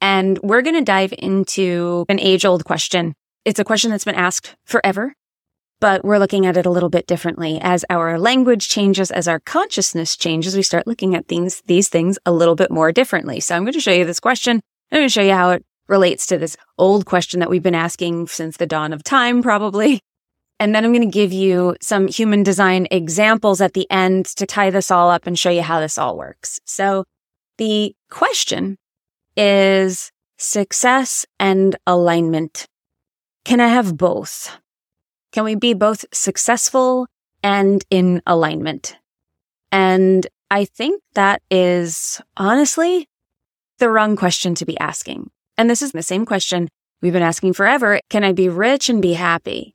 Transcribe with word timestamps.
and 0.00 0.38
we're 0.42 0.62
going 0.62 0.76
to 0.76 0.82
dive 0.82 1.12
into 1.18 2.04
an 2.08 2.20
age 2.20 2.44
old 2.44 2.64
question. 2.64 3.14
It's 3.44 3.58
a 3.58 3.64
question 3.64 3.90
that's 3.90 4.04
been 4.04 4.14
asked 4.14 4.56
forever, 4.64 5.14
but 5.80 6.04
we're 6.04 6.18
looking 6.18 6.46
at 6.46 6.56
it 6.56 6.66
a 6.66 6.70
little 6.70 6.90
bit 6.90 7.06
differently. 7.06 7.58
As 7.60 7.84
our 7.88 8.18
language 8.18 8.68
changes, 8.68 9.10
as 9.10 9.28
our 9.28 9.40
consciousness 9.40 10.16
changes, 10.16 10.56
we 10.56 10.62
start 10.62 10.86
looking 10.86 11.14
at 11.14 11.28
things, 11.28 11.62
these 11.66 11.88
things 11.88 12.18
a 12.26 12.32
little 12.32 12.54
bit 12.54 12.70
more 12.70 12.92
differently. 12.92 13.40
So 13.40 13.54
I'm 13.54 13.62
going 13.62 13.72
to 13.72 13.80
show 13.80 13.92
you 13.92 14.04
this 14.04 14.20
question. 14.20 14.60
I'm 14.90 14.98
going 14.98 15.08
to 15.08 15.12
show 15.12 15.22
you 15.22 15.32
how 15.32 15.50
it 15.50 15.64
relates 15.88 16.26
to 16.26 16.38
this 16.38 16.56
old 16.76 17.06
question 17.06 17.40
that 17.40 17.50
we've 17.50 17.62
been 17.62 17.74
asking 17.74 18.26
since 18.28 18.56
the 18.56 18.66
dawn 18.66 18.92
of 18.92 19.02
time, 19.02 19.42
probably. 19.42 20.00
And 20.60 20.74
then 20.74 20.84
I'm 20.84 20.92
going 20.92 21.08
to 21.08 21.12
give 21.12 21.32
you 21.32 21.76
some 21.80 22.08
human 22.08 22.42
design 22.42 22.88
examples 22.90 23.60
at 23.60 23.74
the 23.74 23.88
end 23.90 24.26
to 24.36 24.46
tie 24.46 24.70
this 24.70 24.90
all 24.90 25.10
up 25.10 25.26
and 25.26 25.38
show 25.38 25.50
you 25.50 25.62
how 25.62 25.80
this 25.80 25.96
all 25.96 26.18
works. 26.18 26.60
So 26.64 27.04
the 27.58 27.94
question 28.10 28.76
is 29.38 30.10
success 30.36 31.24
and 31.38 31.76
alignment. 31.86 32.66
Can 33.44 33.60
I 33.60 33.68
have 33.68 33.96
both? 33.96 34.58
Can 35.32 35.44
we 35.44 35.54
be 35.54 35.72
both 35.72 36.04
successful 36.12 37.06
and 37.42 37.84
in 37.88 38.20
alignment? 38.26 38.96
And 39.70 40.26
I 40.50 40.64
think 40.64 41.02
that 41.14 41.40
is 41.50 42.20
honestly 42.36 43.08
the 43.78 43.90
wrong 43.90 44.16
question 44.16 44.54
to 44.56 44.66
be 44.66 44.78
asking. 44.78 45.30
And 45.56 45.70
this 45.70 45.82
is 45.82 45.92
the 45.92 46.02
same 46.02 46.26
question 46.26 46.68
we've 47.00 47.12
been 47.12 47.22
asking 47.22 47.52
forever. 47.52 48.00
Can 48.10 48.24
I 48.24 48.32
be 48.32 48.48
rich 48.48 48.88
and 48.88 49.00
be 49.00 49.12
happy? 49.12 49.74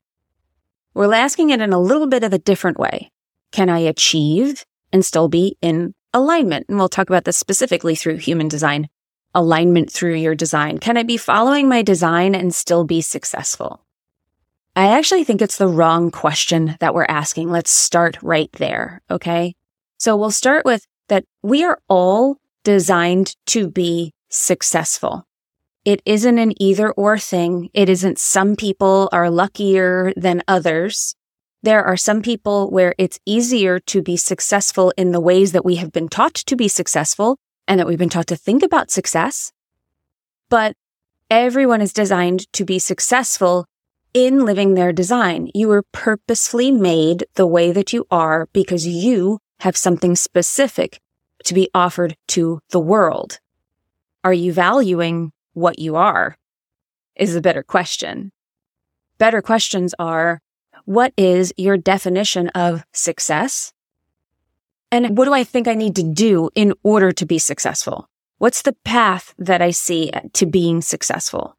We're 0.94 1.14
asking 1.14 1.52
it 1.52 1.62
in 1.62 1.74
a 1.74 1.80
little 1.80 2.08
bit 2.08 2.24
of 2.24 2.34
a 2.34 2.38
different 2.38 2.78
way. 2.78 3.12
Can 3.52 3.70
I 3.70 3.80
achieve 3.80 4.66
and 4.92 5.06
still 5.06 5.30
be 5.30 5.58
in 5.62 5.94
alignment? 6.14 6.68
And 6.68 6.78
we'll 6.78 6.90
talk 6.90 7.10
about 7.10 7.24
this 7.24 7.38
specifically 7.38 7.96
through 7.96 8.18
human 8.18 8.48
design, 8.48 8.90
alignment 9.34 9.92
through 9.92 10.16
your 10.16 10.36
design. 10.36 10.78
Can 10.78 10.98
I 10.98 11.04
be 11.04 11.18
following 11.18 11.68
my 11.68 11.82
design 11.82 12.36
and 12.36 12.54
still 12.54 12.84
be 12.84 13.02
successful? 13.02 13.84
I 14.76 14.88
actually 14.88 15.24
think 15.24 15.42
it's 15.42 15.58
the 15.58 15.68
wrong 15.68 16.10
question 16.10 16.78
that 16.80 16.94
we're 16.94 17.06
asking. 17.08 17.52
Let's 17.52 17.72
start 17.72 18.18
right 18.22 18.52
there. 18.54 19.02
Okay. 19.10 19.56
So 19.98 20.18
we'll 20.18 20.32
start 20.32 20.66
with 20.66 20.86
that 21.10 21.26
we 21.44 21.64
are 21.64 21.80
all 21.88 22.38
designed 22.64 23.36
to 23.48 23.70
be 23.70 24.14
successful. 24.30 25.28
It 25.86 26.02
isn't 26.06 26.38
an 26.38 26.60
either 26.62 26.92
or 26.92 27.20
thing. 27.20 27.70
It 27.74 27.90
isn't 27.90 28.18
some 28.18 28.56
people 28.56 29.10
are 29.12 29.30
luckier 29.30 30.14
than 30.16 30.42
others. 30.48 31.16
There 31.62 31.84
are 31.84 31.98
some 31.98 32.22
people 32.22 32.72
where 32.72 32.96
it's 32.98 33.20
easier 33.26 33.80
to 33.80 34.02
be 34.02 34.18
successful 34.18 34.92
in 34.98 35.12
the 35.12 35.20
ways 35.20 35.52
that 35.52 35.66
we 35.66 35.76
have 35.76 35.92
been 35.92 36.10
taught 36.10 36.34
to 36.34 36.56
be 36.56 36.68
successful 36.68 37.38
and 37.68 37.80
that 37.80 37.88
we've 37.88 37.98
been 37.98 38.10
taught 38.10 38.28
to 38.28 38.36
think 38.36 38.64
about 38.64 38.92
success. 38.92 39.52
But 40.50 40.76
everyone 41.30 41.82
is 41.82 41.94
designed 41.94 42.52
to 42.54 42.66
be 42.66 42.80
successful 42.80 43.66
in 44.14 44.46
living 44.46 44.74
their 44.74 44.94
design. 44.94 45.50
You 45.54 45.68
were 45.70 45.84
purposefully 45.92 46.72
made 46.72 47.26
the 47.36 47.48
way 47.48 47.72
that 47.72 47.94
you 47.94 48.06
are 48.12 48.48
because 48.54 48.86
you 48.86 49.40
have 49.62 49.78
something 49.78 50.16
specific 50.16 51.00
to 51.46 51.54
be 51.54 51.70
offered 51.74 52.16
to 52.28 52.60
the 52.70 52.80
world. 52.80 53.40
Are 54.24 54.34
you 54.34 54.54
valuing 54.54 55.32
what 55.54 55.80
you 55.80 55.96
are 55.96 56.38
is 57.16 57.36
a 57.36 57.42
better 57.42 57.64
question. 57.64 58.32
Better 59.18 59.42
questions 59.42 59.94
are, 60.00 60.42
what 60.86 61.14
is 61.16 61.54
your 61.58 61.78
definition 61.78 62.50
of 62.50 62.84
success? 62.92 63.72
And 64.94 65.18
what 65.18 65.26
do 65.26 65.34
I 65.34 65.44
think 65.44 65.68
I 65.68 65.74
need 65.74 65.96
to 65.96 66.04
do 66.04 66.52
in 66.54 66.72
order 66.84 67.12
to 67.14 67.26
be 67.26 67.40
successful? 67.40 68.08
What's 68.38 68.62
the 68.62 68.76
path 68.86 69.34
that 69.40 69.60
I 69.60 69.72
see 69.72 70.12
to 70.34 70.46
being 70.46 70.84
successful? 70.84 71.58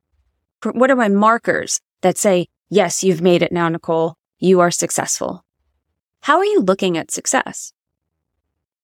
What 0.62 0.88
are 0.88 0.94
my 0.94 1.08
markers 1.08 1.80
that 2.02 2.16
say, 2.16 2.46
yes, 2.70 3.02
you've 3.02 3.20
made 3.20 3.42
it 3.42 3.50
now, 3.50 3.68
Nicole. 3.68 4.14
You 4.38 4.60
are 4.60 4.70
successful. 4.70 5.44
How 6.20 6.38
are 6.38 6.44
you 6.44 6.60
looking 6.60 6.96
at 6.96 7.10
success? 7.10 7.72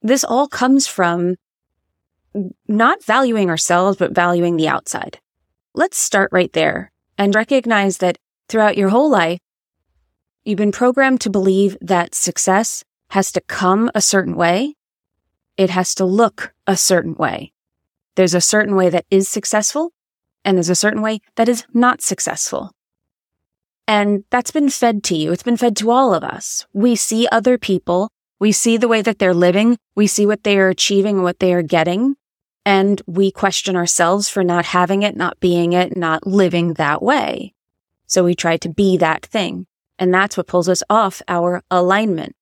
This 0.03 0.25
all 0.25 0.49
comes 0.49 0.89
from 0.89 1.37
not 2.67 3.05
valuing 3.05 3.51
ourselves, 3.51 3.99
but 3.99 4.17
valuing 4.17 4.57
the 4.57 4.67
outside. 4.67 5.21
Let's 5.75 5.97
start 5.97 6.29
right 6.33 6.53
there 6.53 6.91
and 7.17 7.37
recognize 7.37 7.99
that 7.99 8.19
throughout 8.49 8.77
your 8.77 8.89
whole 8.89 9.11
life, 9.11 9.39
you've 10.43 10.59
been 10.59 10.73
programmed 10.73 11.21
to 11.21 11.31
believe 11.31 11.77
that 11.81 12.17
success 12.17 12.83
has 13.11 13.33
to 13.33 13.41
come 13.41 13.91
a 13.95 14.01
certain 14.01 14.35
way. 14.35 14.75
It 15.57 15.71
has 15.71 15.95
to 15.97 16.05
look 16.05 16.53
a 16.67 16.77
certain 16.77 17.15
way. 17.15 17.53
There's 18.17 18.35
a 18.35 18.41
certain 18.41 18.75
way 18.75 18.89
that 18.89 19.07
is 19.11 19.29
successful 19.29 19.93
and 20.45 20.57
there's 20.57 20.71
a 20.71 20.75
certain 20.75 21.03
way 21.03 21.21
that 21.37 21.49
is 21.49 21.65
not 21.73 22.01
successful. 22.01 22.73
And 23.87 24.25
that's 24.31 24.51
been 24.51 24.71
fed 24.71 25.03
to 25.05 25.17
you. 25.17 25.33
It's 25.33 25.43
been 25.43 25.57
fed 25.57 25.77
to 25.79 25.91
all 25.91 26.15
of 26.15 26.23
us. 26.23 26.67
We 26.73 26.97
see 26.97 27.29
other 27.31 27.59
people. 27.59 28.11
We 28.39 28.53
see 28.53 28.77
the 28.77 28.89
way 28.89 29.03
that 29.03 29.19
they're 29.19 29.35
living. 29.35 29.77
We 29.95 30.07
see 30.07 30.27
what 30.27 30.45
they 30.45 30.59
are 30.59 30.69
achieving 30.69 31.23
what 31.23 31.41
they 31.41 31.53
are 31.53 31.63
getting 31.63 32.17
and 32.65 33.01
we 33.07 33.31
question 33.31 33.77
ourselves 33.77 34.29
for 34.29 34.45
not 34.45 34.67
having 34.67 35.03
it, 35.03 35.17
not 35.17 35.41
being 35.41 35.73
it, 35.73 35.97
not 35.97 36.27
living 36.27 36.75
that 36.75 37.03
way. 37.03 37.55
So 38.07 38.25
we 38.25 38.35
try 38.35 38.59
to 38.59 38.69
be 38.69 38.97
that 38.99 39.25
thing. 39.25 39.67
And 39.99 40.13
that's 40.13 40.37
what 40.37 40.47
pulls 40.47 40.69
us 40.69 40.83
off 40.91 41.23
our 41.29 41.63
alignment. 41.71 42.35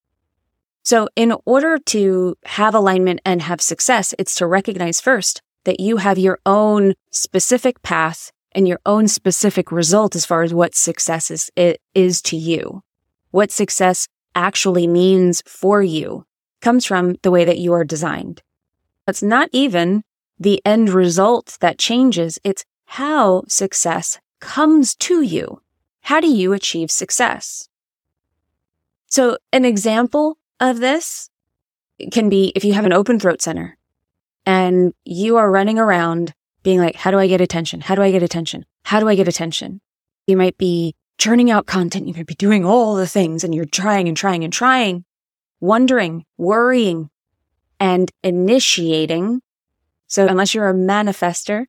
So 0.88 1.06
in 1.16 1.34
order 1.44 1.76
to 1.76 2.38
have 2.47 2.75
alignment 2.75 3.21
and 3.22 3.43
have 3.43 3.60
success, 3.60 4.15
it's 4.19 4.34
to 4.37 4.47
recognize 4.47 5.03
first 5.03 5.43
that 5.65 5.81
you 5.81 5.99
have 5.99 6.16
your 6.16 6.38
own 6.47 6.94
specific 7.10 7.82
path 7.82 8.32
and 8.53 8.66
your 8.66 8.81
own 8.87 9.06
specific 9.06 9.71
result 9.71 10.16
as 10.16 10.25
far 10.25 10.43
as 10.44 10.54
what 10.54 10.75
success 10.75 11.31
is, 11.31 11.50
it 11.56 11.82
is 11.94 12.22
to 12.22 12.38
you. 12.38 12.82
What 13.32 13.53
success 13.53 14.09
actually 14.34 14.87
means 14.87 15.43
for 15.47 15.82
you 15.82 16.25
comes 16.62 16.87
from 16.87 17.16
the 17.22 17.31
way 17.31 17.44
that 17.44 17.59
you 17.59 17.75
are 17.75 17.84
designed. 17.84 18.41
It's 19.06 19.22
not 19.22 19.50
even 19.53 20.05
the 20.38 20.62
end 20.65 20.88
result 20.88 21.59
that 21.60 21.78
changes. 21.78 22.38
It's 22.44 22.65
how 22.87 23.43
success 23.47 24.20
comes 24.41 24.94
to 24.94 25.20
you. 25.20 25.60
How 26.00 26.20
do 26.20 26.28
you 26.28 26.55
achieve 26.55 26.91
success? 26.91 27.69
So 29.09 29.37
an 29.53 29.66
example 29.66 30.38
of 30.61 30.81
this 30.81 31.31
can 32.13 32.29
be 32.29 32.53
if 32.55 32.65
you 32.65 32.73
have 32.73 32.87
an 32.87 32.93
open 32.93 33.19
throat 33.19 33.43
center 33.43 33.77
and 34.47 34.93
you 35.05 35.37
are 35.37 35.51
running 35.51 35.79
around 35.79 36.35
being 36.63 36.81
like, 36.81 36.97
how 36.97 37.11
do 37.11 37.19
I 37.19 37.27
get 37.27 37.41
attention? 37.41 37.81
How 37.81 37.95
do 37.95 38.03
I 38.03 38.11
get 38.11 38.23
attention? 38.23 38.65
How 38.85 39.01
do 39.01 39.09
I 39.09 39.15
get 39.15 39.29
attention? 39.29 39.81
You 40.27 40.37
might 40.37 40.59
be 40.59 40.95
churning 41.19 41.51
out 41.51 41.67
content. 41.67 42.07
You 42.07 42.15
might 42.15 42.27
be 42.27 42.35
doing 42.35 42.65
all 42.65 42.95
the 42.95 43.07
things 43.07 43.45
and 43.45 43.55
you're 43.55 43.65
trying 43.65 44.09
and 44.09 44.17
trying 44.17 44.45
and 44.45 44.53
trying, 44.53 45.05
wondering, 45.61 46.25
worrying, 46.37 47.11
and 47.81 48.11
initiating 48.23 49.41
so 50.09 50.27
unless 50.27 50.55
you're 50.55 50.71
a 50.71 50.75
manifester, 50.75 51.67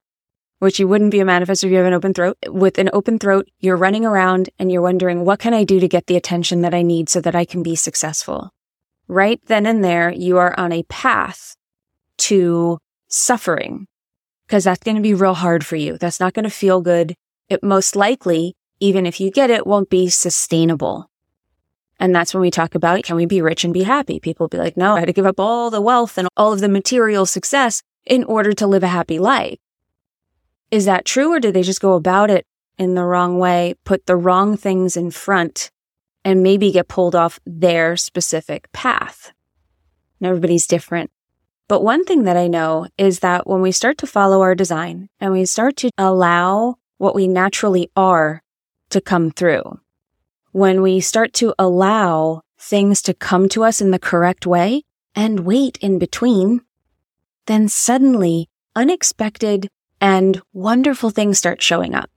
which 0.59 0.79
you 0.79 0.87
wouldn't 0.87 1.11
be 1.11 1.19
a 1.19 1.25
manifester 1.25 1.65
if 1.65 1.71
you 1.71 1.77
have 1.77 1.85
an 1.85 1.93
open 1.93 2.13
throat, 2.13 2.37
with 2.47 2.77
an 2.77 2.89
open 2.93 3.19
throat, 3.19 3.49
you're 3.59 3.77
running 3.77 4.05
around 4.05 4.49
and 4.57 4.71
you're 4.71 4.81
wondering, 4.81 5.25
what 5.25 5.39
can 5.39 5.53
I 5.53 5.65
do 5.65 5.79
to 5.81 5.87
get 5.89 6.07
the 6.07 6.15
attention 6.15 6.61
that 6.61 6.73
I 6.73 6.81
need 6.81 7.09
so 7.09 7.19
that 7.21 7.35
I 7.35 7.43
can 7.43 7.61
be 7.61 7.75
successful? 7.75 8.51
Right 9.09 9.41
then 9.47 9.65
and 9.65 9.83
there, 9.83 10.11
you 10.11 10.37
are 10.37 10.57
on 10.57 10.71
a 10.71 10.83
path 10.83 11.55
to 12.19 12.77
suffering 13.07 13.87
because 14.45 14.65
that's 14.65 14.83
going 14.83 14.97
to 14.97 15.01
be 15.01 15.15
real 15.15 15.33
hard 15.33 15.65
for 15.65 15.75
you. 15.75 15.97
That's 15.97 16.19
not 16.19 16.33
going 16.33 16.43
to 16.43 16.51
feel 16.51 16.79
good. 16.79 17.15
It 17.49 17.63
most 17.63 17.95
likely, 17.95 18.55
even 18.79 19.07
if 19.07 19.19
you 19.19 19.31
get 19.31 19.49
it, 19.49 19.65
won't 19.65 19.89
be 19.89 20.09
sustainable. 20.09 21.09
And 21.99 22.13
that's 22.13 22.35
when 22.35 22.41
we 22.41 22.51
talk 22.51 22.75
about, 22.75 23.01
can 23.01 23.15
we 23.15 23.25
be 23.25 23.41
rich 23.41 23.63
and 23.63 23.73
be 23.73 23.81
happy? 23.81 24.19
People 24.19 24.47
be 24.47 24.59
like, 24.59 24.77
no, 24.77 24.95
I 24.95 24.99
had 24.99 25.07
to 25.07 25.13
give 25.13 25.25
up 25.25 25.39
all 25.39 25.71
the 25.71 25.81
wealth 25.81 26.19
and 26.19 26.27
all 26.37 26.53
of 26.53 26.59
the 26.59 26.69
material 26.69 27.25
success 27.25 27.81
in 28.05 28.23
order 28.23 28.53
to 28.53 28.67
live 28.67 28.83
a 28.83 28.87
happy 28.87 29.17
life. 29.17 29.57
Is 30.69 30.85
that 30.85 31.03
true 31.03 31.33
or 31.33 31.39
did 31.39 31.55
they 31.55 31.63
just 31.63 31.81
go 31.81 31.95
about 31.95 32.29
it 32.29 32.45
in 32.77 32.93
the 32.93 33.03
wrong 33.03 33.39
way, 33.39 33.73
put 33.85 34.05
the 34.05 34.15
wrong 34.15 34.55
things 34.55 34.95
in 34.95 35.09
front 35.09 35.71
and 36.23 36.43
maybe 36.43 36.71
get 36.71 36.87
pulled 36.87 37.15
off 37.15 37.39
their 37.45 37.95
specific 37.97 38.71
path? 38.71 39.31
And 40.19 40.27
everybody's 40.27 40.67
different. 40.67 41.11
But 41.67 41.83
one 41.83 42.03
thing 42.03 42.23
that 42.23 42.35
I 42.35 42.47
know 42.47 42.87
is 42.97 43.19
that 43.19 43.47
when 43.47 43.61
we 43.61 43.71
start 43.71 43.99
to 43.99 44.07
follow 44.07 44.41
our 44.41 44.55
design 44.55 45.09
and 45.19 45.31
we 45.31 45.45
start 45.45 45.77
to 45.77 45.91
allow 45.97 46.75
what 46.97 47.15
we 47.15 47.27
naturally 47.27 47.91
are 47.95 48.41
to 48.89 48.99
come 48.99 49.29
through, 49.31 49.79
when 50.51 50.81
we 50.81 50.99
start 50.99 51.33
to 51.33 51.53
allow 51.59 52.41
things 52.57 53.01
to 53.03 53.13
come 53.13 53.47
to 53.49 53.63
us 53.63 53.81
in 53.81 53.91
the 53.91 53.99
correct 53.99 54.47
way 54.47 54.83
and 55.15 55.41
wait 55.41 55.77
in 55.77 55.99
between, 55.99 56.61
then 57.45 57.67
suddenly 57.67 58.49
unexpected 58.75 59.69
and 60.01 60.41
wonderful 60.53 61.09
things 61.09 61.37
start 61.37 61.61
showing 61.61 61.93
up. 61.93 62.09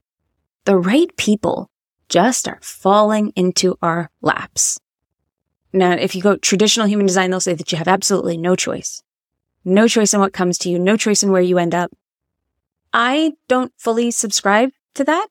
The 0.65 0.77
right 0.77 1.15
people 1.17 1.69
just 2.13 2.47
are 2.47 2.59
falling 2.61 3.33
into 3.35 3.75
our 3.81 4.11
laps. 4.21 4.79
Now, 5.73 5.93
if 5.93 6.13
you 6.13 6.21
go 6.21 6.37
traditional 6.37 6.85
human 6.85 7.07
design, 7.07 7.31
they'll 7.31 7.39
say 7.39 7.55
that 7.55 7.71
you 7.71 7.77
have 7.79 7.87
absolutely 7.87 8.37
no 8.37 8.55
choice. 8.55 9.01
No 9.65 9.87
choice 9.87 10.13
in 10.13 10.19
what 10.19 10.31
comes 10.31 10.59
to 10.59 10.69
you, 10.69 10.77
no 10.77 10.95
choice 10.95 11.23
in 11.23 11.31
where 11.31 11.41
you 11.41 11.57
end 11.57 11.73
up. 11.73 11.91
I 12.93 13.33
don't 13.47 13.73
fully 13.79 14.11
subscribe 14.11 14.69
to 14.93 15.03
that. 15.05 15.27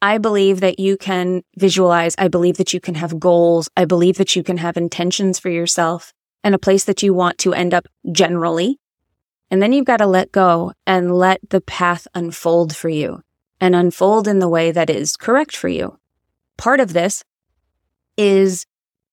I 0.00 0.18
believe 0.18 0.60
that 0.60 0.78
you 0.78 0.96
can 0.96 1.42
visualize. 1.58 2.14
I 2.16 2.28
believe 2.28 2.58
that 2.58 2.72
you 2.72 2.78
can 2.78 2.94
have 2.94 3.18
goals. 3.18 3.68
I 3.76 3.84
believe 3.84 4.18
that 4.18 4.36
you 4.36 4.44
can 4.44 4.58
have 4.58 4.76
intentions 4.76 5.40
for 5.40 5.50
yourself 5.50 6.12
and 6.44 6.54
a 6.54 6.58
place 6.66 6.84
that 6.84 7.02
you 7.02 7.14
want 7.14 7.38
to 7.38 7.52
end 7.52 7.74
up 7.74 7.88
generally. 8.12 8.78
And 9.50 9.60
then 9.60 9.72
you've 9.72 9.86
got 9.86 9.96
to 9.96 10.06
let 10.06 10.30
go 10.30 10.72
and 10.86 11.12
let 11.12 11.40
the 11.50 11.60
path 11.60 12.06
unfold 12.14 12.76
for 12.76 12.88
you 12.88 13.22
and 13.60 13.74
unfold 13.74 14.28
in 14.28 14.38
the 14.38 14.48
way 14.48 14.70
that 14.70 14.90
is 14.90 15.16
correct 15.16 15.56
for 15.56 15.68
you. 15.68 15.98
Part 16.56 16.80
of 16.80 16.92
this 16.92 17.22
is 18.16 18.66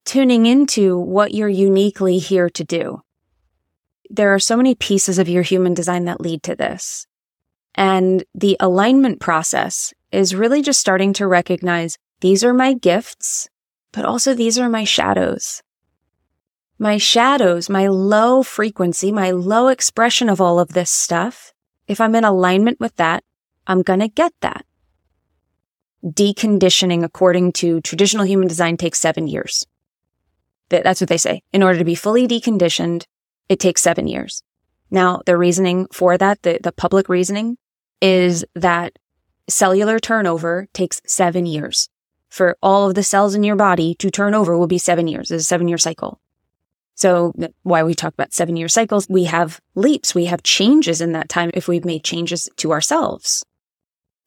tuning 0.06 0.46
into 0.46 0.98
what 0.98 1.34
you're 1.34 1.50
uniquely 1.50 2.20
here 2.20 2.50
to 2.50 2.64
do. 2.64 3.02
There 4.10 4.34
are 4.34 4.40
so 4.40 4.58
many 4.58 4.76
pieces 4.76 5.18
of 5.18 5.30
your 5.30 5.44
human 5.44 5.74
design 5.74 6.06
that 6.06 6.22
lead 6.22 6.44
to 6.44 6.56
this. 6.56 7.08
And 7.76 8.24
the 8.36 8.58
alignment 8.60 9.20
process 9.20 9.94
is 10.12 10.36
really 10.36 10.62
just 10.62 10.80
starting 10.80 11.14
to 11.14 11.28
recognize 11.28 11.98
these 12.22 12.44
are 12.44 12.54
my 12.54 12.74
gifts, 12.74 13.50
but 13.92 14.06
also 14.06 14.34
these 14.34 14.60
are 14.60 14.70
my 14.70 14.84
shadows 14.84 15.64
my 16.84 16.98
shadows, 16.98 17.70
my 17.70 17.88
low 17.88 18.44
frequency, 18.44 19.12
my 19.12 19.32
low 19.32 19.70
expression 19.70 20.28
of 20.28 20.42
all 20.42 20.60
of 20.60 20.74
this 20.74 20.92
stuff, 20.92 21.54
if 21.88 22.02
I'm 22.02 22.14
in 22.14 22.26
alignment 22.26 22.80
with 22.80 22.96
that, 22.98 23.24
I'm 23.68 23.82
going 23.82 24.00
to 24.00 24.08
get 24.08 24.34
that. 24.42 24.66
Deconditioning 26.04 27.04
according 27.04 27.54
to 27.54 27.82
traditional 27.82 28.26
human 28.26 28.48
design 28.48 28.78
takes 28.78 29.00
seven 29.00 29.28
years. 29.28 29.66
That's 30.70 31.02
what 31.02 31.10
they 31.10 31.18
say. 31.18 31.44
In 31.54 31.64
order 31.64 31.80
to 31.80 31.86
be 31.86 31.96
fully 31.96 32.28
deconditioned, 32.28 33.06
it 33.48 33.60
takes 33.60 33.82
seven 33.82 34.08
years. 34.08 34.42
Now, 34.90 35.22
the 35.26 35.38
reasoning 35.38 35.88
for 35.92 36.18
that, 36.18 36.42
the, 36.44 36.60
the 36.62 36.72
public 36.72 37.10
reasoning 37.10 37.58
is 38.02 38.46
that 38.56 38.98
cellular 39.48 40.00
turnover 40.00 40.68
takes 40.74 41.02
seven 41.06 41.46
years. 41.46 41.90
For 42.30 42.58
all 42.62 42.88
of 42.88 42.96
the 42.96 43.04
cells 43.04 43.36
in 43.36 43.44
your 43.44 43.56
body 43.56 43.96
to 43.96 44.10
turn 44.10 44.34
over 44.34 44.58
will 44.58 44.68
be 44.68 44.78
seven 44.78 45.08
years. 45.08 45.30
It's 45.32 45.44
a 45.44 45.46
seven 45.46 45.68
year 45.68 45.78
cycle. 45.78 46.20
So 46.96 47.34
why 47.64 47.84
we 47.84 47.96
talk 47.96 48.14
about 48.14 48.34
seven 48.34 48.56
year 48.56 48.68
cycles, 48.68 49.08
we 49.10 49.26
have 49.26 49.60
leaps, 49.76 50.14
we 50.14 50.26
have 50.26 50.44
changes 50.44 51.02
in 51.02 51.14
that 51.14 51.30
time 51.30 51.52
if 51.54 51.68
we've 51.68 51.86
made 51.86 52.04
changes 52.04 52.50
to 52.58 52.72
ourselves. 52.72 53.44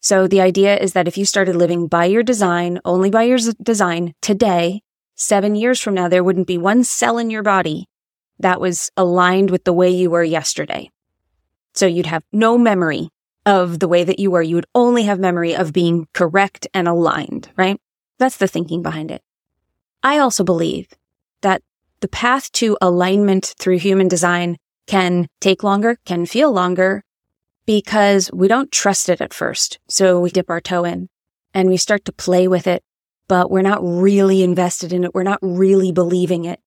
So 0.06 0.28
the 0.28 0.40
idea 0.40 0.76
is 0.76 0.92
that 0.92 1.08
if 1.08 1.18
you 1.18 1.24
started 1.24 1.56
living 1.56 1.88
by 1.88 2.04
your 2.04 2.22
design, 2.22 2.78
only 2.84 3.10
by 3.10 3.24
your 3.24 3.40
design 3.60 4.14
today, 4.22 4.82
seven 5.16 5.56
years 5.56 5.80
from 5.80 5.94
now, 5.94 6.06
there 6.06 6.22
wouldn't 6.22 6.46
be 6.46 6.58
one 6.58 6.84
cell 6.84 7.18
in 7.18 7.28
your 7.28 7.42
body 7.42 7.88
that 8.38 8.60
was 8.60 8.88
aligned 8.96 9.50
with 9.50 9.64
the 9.64 9.72
way 9.72 9.90
you 9.90 10.08
were 10.08 10.22
yesterday. 10.22 10.92
So 11.74 11.86
you'd 11.86 12.06
have 12.06 12.22
no 12.30 12.56
memory 12.56 13.08
of 13.46 13.80
the 13.80 13.88
way 13.88 14.04
that 14.04 14.20
you 14.20 14.30
were. 14.30 14.42
You 14.42 14.54
would 14.54 14.72
only 14.76 15.02
have 15.02 15.18
memory 15.18 15.56
of 15.56 15.72
being 15.72 16.06
correct 16.14 16.68
and 16.72 16.86
aligned, 16.86 17.50
right? 17.56 17.80
That's 18.20 18.36
the 18.36 18.46
thinking 18.46 18.82
behind 18.82 19.10
it. 19.10 19.22
I 20.04 20.18
also 20.18 20.44
believe 20.44 20.86
that 21.42 21.62
the 21.98 22.06
path 22.06 22.52
to 22.52 22.78
alignment 22.80 23.56
through 23.58 23.80
human 23.80 24.06
design 24.06 24.56
can 24.86 25.26
take 25.40 25.64
longer, 25.64 25.98
can 26.04 26.26
feel 26.26 26.52
longer 26.52 27.02
because 27.66 28.30
we 28.32 28.48
don't 28.48 28.72
trust 28.72 29.08
it 29.08 29.20
at 29.20 29.34
first. 29.34 29.78
So 29.88 30.20
we 30.20 30.30
dip 30.30 30.48
our 30.48 30.60
toe 30.60 30.84
in 30.84 31.08
and 31.52 31.68
we 31.68 31.76
start 31.76 32.04
to 32.04 32.12
play 32.12 32.48
with 32.48 32.66
it, 32.66 32.82
but 33.28 33.50
we're 33.50 33.62
not 33.62 33.80
really 33.82 34.42
invested 34.42 34.92
in 34.92 35.04
it. 35.04 35.14
We're 35.14 35.24
not 35.24 35.40
really 35.42 35.92
believing 35.92 36.44
it. 36.44 36.60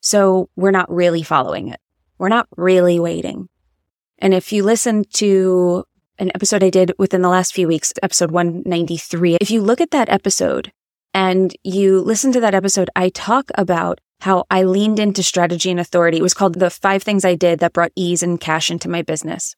So 0.00 0.48
we're 0.56 0.70
not 0.70 0.90
really 0.90 1.22
following 1.22 1.68
it. 1.68 1.80
We're 2.18 2.28
not 2.28 2.48
really 2.56 3.00
waiting. 3.00 3.48
And 4.18 4.32
if 4.32 4.52
you 4.52 4.62
listen 4.62 5.04
to 5.14 5.84
an 6.18 6.30
episode 6.34 6.62
I 6.62 6.70
did 6.70 6.92
within 6.98 7.22
the 7.22 7.28
last 7.28 7.52
few 7.52 7.68
weeks, 7.68 7.92
episode 8.02 8.30
193, 8.30 9.36
if 9.40 9.50
you 9.50 9.60
look 9.60 9.80
at 9.80 9.90
that 9.90 10.08
episode 10.08 10.72
and 11.12 11.54
you 11.62 12.00
listen 12.00 12.32
to 12.32 12.40
that 12.40 12.54
episode, 12.54 12.88
I 12.96 13.10
talk 13.10 13.50
about 13.56 14.00
how 14.20 14.44
I 14.50 14.62
leaned 14.62 14.98
into 14.98 15.22
strategy 15.22 15.70
and 15.70 15.80
authority. 15.80 16.18
It 16.18 16.22
was 16.22 16.34
called 16.34 16.54
the 16.54 16.70
five 16.70 17.02
things 17.02 17.24
I 17.24 17.34
did 17.34 17.58
that 17.58 17.74
brought 17.74 17.92
ease 17.96 18.22
and 18.22 18.40
cash 18.40 18.70
into 18.70 18.88
my 18.88 19.02
business. 19.02 19.54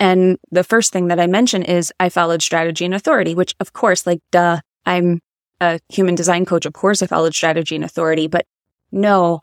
And 0.00 0.38
the 0.50 0.64
first 0.64 0.92
thing 0.92 1.08
that 1.08 1.20
I 1.20 1.26
mention 1.26 1.62
is 1.62 1.92
I 2.00 2.08
followed 2.08 2.42
strategy 2.42 2.86
and 2.86 2.94
authority, 2.94 3.34
which 3.34 3.54
of 3.60 3.74
course, 3.74 4.06
like, 4.06 4.20
duh, 4.32 4.60
I'm 4.86 5.20
a 5.60 5.78
human 5.90 6.14
design 6.14 6.46
coach. 6.46 6.64
Of 6.64 6.72
course 6.72 7.02
I 7.02 7.06
followed 7.06 7.34
strategy 7.34 7.76
and 7.76 7.84
authority, 7.84 8.26
but 8.26 8.46
no, 8.90 9.40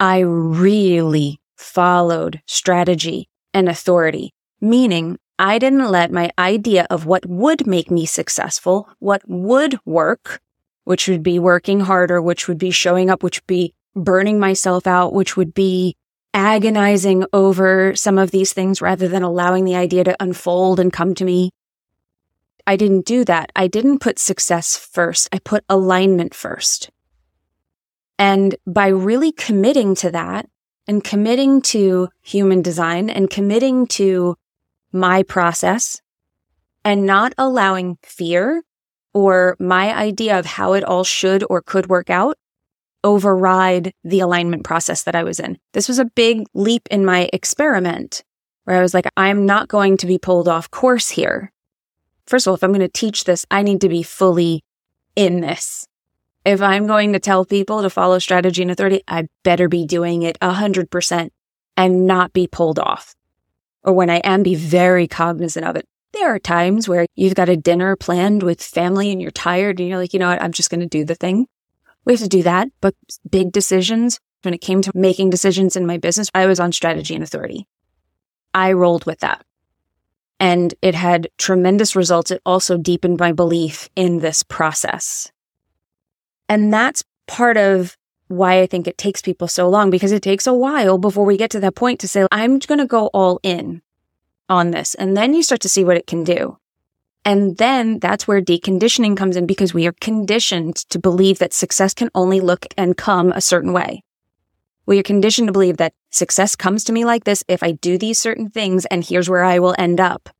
I 0.00 0.18
really 0.18 1.40
followed 1.56 2.42
strategy 2.46 3.28
and 3.54 3.68
authority, 3.68 4.34
meaning 4.60 5.16
I 5.38 5.58
didn't 5.58 5.90
let 5.90 6.10
my 6.10 6.30
idea 6.38 6.86
of 6.90 7.06
what 7.06 7.24
would 7.26 7.66
make 7.66 7.90
me 7.90 8.04
successful, 8.04 8.88
what 8.98 9.22
would 9.26 9.78
work, 9.84 10.40
which 10.84 11.06
would 11.06 11.22
be 11.22 11.38
working 11.38 11.80
harder, 11.80 12.20
which 12.20 12.48
would 12.48 12.58
be 12.58 12.72
showing 12.72 13.10
up, 13.10 13.22
which 13.22 13.38
would 13.38 13.46
be 13.46 13.74
burning 13.94 14.38
myself 14.40 14.86
out, 14.86 15.12
which 15.12 15.36
would 15.36 15.54
be 15.54 15.96
agonizing 16.32 17.24
over 17.32 17.94
some 17.94 18.18
of 18.18 18.30
these 18.30 18.52
things 18.52 18.80
rather 18.80 19.08
than 19.08 19.22
allowing 19.22 19.64
the 19.64 19.74
idea 19.74 20.04
to 20.04 20.22
unfold 20.22 20.78
and 20.78 20.92
come 20.92 21.14
to 21.14 21.24
me. 21.24 21.50
I 22.66 22.76
didn't 22.76 23.06
do 23.06 23.24
that. 23.24 23.50
I 23.56 23.66
didn't 23.66 23.98
put 23.98 24.18
success 24.18 24.76
first. 24.76 25.28
I 25.32 25.38
put 25.38 25.64
alignment 25.68 26.34
first. 26.34 26.90
And 28.18 28.54
by 28.66 28.88
really 28.88 29.32
committing 29.32 29.94
to 29.96 30.10
that 30.10 30.48
and 30.86 31.02
committing 31.02 31.62
to 31.62 32.08
human 32.20 32.62
design 32.62 33.10
and 33.10 33.30
committing 33.30 33.86
to 33.86 34.36
my 34.92 35.22
process 35.22 36.00
and 36.84 37.06
not 37.06 37.32
allowing 37.38 37.98
fear 38.02 38.62
or 39.12 39.56
my 39.58 39.96
idea 39.96 40.38
of 40.38 40.46
how 40.46 40.74
it 40.74 40.84
all 40.84 41.04
should 41.04 41.44
or 41.48 41.62
could 41.62 41.88
work 41.88 42.10
out 42.10 42.36
override 43.04 43.92
the 44.04 44.20
alignment 44.20 44.64
process 44.64 45.02
that 45.04 45.14
I 45.14 45.22
was 45.22 45.40
in. 45.40 45.58
This 45.72 45.88
was 45.88 45.98
a 45.98 46.04
big 46.04 46.46
leap 46.54 46.88
in 46.90 47.04
my 47.04 47.28
experiment 47.32 48.22
where 48.64 48.76
I 48.76 48.82
was 48.82 48.94
like, 48.94 49.06
I'm 49.16 49.46
not 49.46 49.68
going 49.68 49.96
to 49.98 50.06
be 50.06 50.18
pulled 50.18 50.48
off 50.48 50.70
course 50.70 51.08
here. 51.10 51.52
First 52.26 52.46
of 52.46 52.50
all, 52.50 52.54
if 52.54 52.62
I'm 52.62 52.70
going 52.70 52.80
to 52.80 52.88
teach 52.88 53.24
this, 53.24 53.44
I 53.50 53.62
need 53.62 53.80
to 53.80 53.88
be 53.88 54.02
fully 54.02 54.62
in 55.16 55.40
this. 55.40 55.86
If 56.44 56.62
I'm 56.62 56.86
going 56.86 57.12
to 57.12 57.18
tell 57.18 57.44
people 57.44 57.82
to 57.82 57.90
follow 57.90 58.18
strategy 58.18 58.62
and 58.62 58.70
authority, 58.70 59.02
I 59.08 59.28
better 59.42 59.68
be 59.68 59.84
doing 59.84 60.22
it 60.22 60.38
a 60.40 60.52
hundred 60.52 60.90
percent 60.90 61.32
and 61.76 62.06
not 62.06 62.32
be 62.32 62.46
pulled 62.46 62.78
off. 62.78 63.14
Or 63.82 63.92
when 63.92 64.10
I 64.10 64.18
am, 64.18 64.42
be 64.42 64.54
very 64.54 65.08
cognizant 65.08 65.66
of 65.66 65.76
it. 65.76 65.86
There 66.12 66.34
are 66.34 66.38
times 66.38 66.88
where 66.88 67.06
you've 67.14 67.34
got 67.34 67.48
a 67.48 67.56
dinner 67.56 67.96
planned 67.96 68.42
with 68.42 68.62
family 68.62 69.10
and 69.10 69.20
you're 69.20 69.30
tired 69.30 69.80
and 69.80 69.88
you're 69.88 69.98
like, 69.98 70.12
you 70.12 70.18
know 70.18 70.28
what? 70.28 70.42
I'm 70.42 70.52
just 70.52 70.70
going 70.70 70.80
to 70.80 70.86
do 70.86 71.04
the 71.04 71.14
thing. 71.14 71.46
We 72.04 72.12
have 72.14 72.22
to 72.22 72.28
do 72.28 72.42
that. 72.42 72.68
But 72.80 72.94
big 73.28 73.52
decisions, 73.52 74.20
when 74.42 74.54
it 74.54 74.60
came 74.60 74.82
to 74.82 74.92
making 74.94 75.30
decisions 75.30 75.76
in 75.76 75.86
my 75.86 75.98
business, 75.98 76.30
I 76.34 76.46
was 76.46 76.60
on 76.60 76.72
strategy 76.72 77.14
and 77.14 77.22
authority. 77.22 77.66
I 78.54 78.72
rolled 78.72 79.04
with 79.06 79.20
that. 79.20 79.44
And 80.38 80.74
it 80.80 80.94
had 80.94 81.28
tremendous 81.36 81.94
results. 81.94 82.30
It 82.30 82.40
also 82.46 82.78
deepened 82.78 83.20
my 83.20 83.32
belief 83.32 83.88
in 83.94 84.20
this 84.20 84.42
process. 84.42 85.30
And 86.48 86.72
that's 86.72 87.04
part 87.26 87.56
of 87.56 87.96
why 88.28 88.60
I 88.60 88.66
think 88.66 88.86
it 88.86 88.96
takes 88.96 89.20
people 89.20 89.48
so 89.48 89.68
long 89.68 89.90
because 89.90 90.12
it 90.12 90.22
takes 90.22 90.46
a 90.46 90.54
while 90.54 90.98
before 90.98 91.24
we 91.26 91.36
get 91.36 91.50
to 91.50 91.60
that 91.60 91.74
point 91.74 92.00
to 92.00 92.08
say, 92.08 92.26
I'm 92.30 92.58
going 92.60 92.78
to 92.78 92.86
go 92.86 93.08
all 93.08 93.40
in 93.42 93.82
on 94.48 94.70
this. 94.70 94.94
And 94.94 95.16
then 95.16 95.34
you 95.34 95.42
start 95.42 95.60
to 95.62 95.68
see 95.68 95.84
what 95.84 95.96
it 95.96 96.06
can 96.06 96.24
do. 96.24 96.59
And 97.24 97.58
then 97.58 97.98
that's 97.98 98.26
where 98.26 98.40
deconditioning 98.40 99.16
comes 99.16 99.36
in 99.36 99.46
because 99.46 99.74
we 99.74 99.86
are 99.86 99.94
conditioned 100.00 100.76
to 100.90 100.98
believe 100.98 101.38
that 101.38 101.52
success 101.52 101.92
can 101.92 102.10
only 102.14 102.40
look 102.40 102.66
and 102.76 102.96
come 102.96 103.30
a 103.32 103.42
certain 103.42 103.72
way. 103.72 104.02
We 104.86 104.98
are 104.98 105.04
conditioned 105.04 105.48
to 105.48 105.52
believe 105.52 105.76
that 105.76 105.92
success 106.10 106.56
comes 106.56 106.82
to 106.84 106.92
me 106.92 107.04
like 107.04 107.24
this 107.24 107.44
if 107.46 107.62
I 107.62 107.72
do 107.72 107.98
these 107.98 108.18
certain 108.18 108.50
things 108.50 108.86
and 108.86 109.04
here's 109.04 109.28
where 109.28 109.44
I 109.44 109.58
will 109.58 109.74
end 109.78 110.00
up. 110.00 110.30